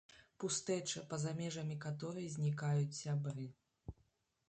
[0.43, 3.45] Пустэча, паза межамі каторай знікаюць сябры.